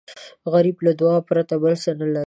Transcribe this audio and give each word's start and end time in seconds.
غریب 0.53 0.77
له 0.85 0.91
دعا 0.99 1.17
پرته 1.27 1.53
بل 1.61 1.73
څه 1.83 1.89
نه 1.99 2.05
لري 2.13 2.19